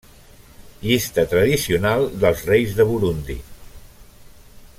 Llista 0.85 1.25
tradicional 1.35 2.07
dels 2.25 2.43
reis 2.49 2.75
de 2.81 2.91
Burundi. 2.93 3.39